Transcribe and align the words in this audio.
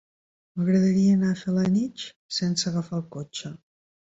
M'agradaria 0.61 1.11
anar 1.17 1.29
a 1.33 1.37
Felanitx 1.41 2.07
sense 2.41 2.69
agafar 2.73 2.99
el 3.03 3.07
cotxe. 3.19 3.57